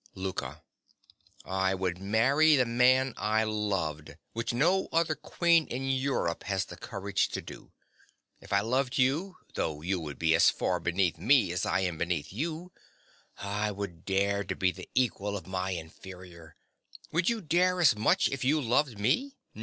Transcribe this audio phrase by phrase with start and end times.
[0.15, 0.63] LOUKA.
[1.45, 6.75] I would marry the man I loved, which no other queen in Europe has the
[6.75, 7.71] courage to do.
[8.39, 11.99] If I loved you, though you would be as far beneath me as I am
[11.99, 12.71] beneath you,
[13.37, 16.55] I would dare to be the equal of my inferior.
[17.11, 19.37] Would you dare as much if you loved me?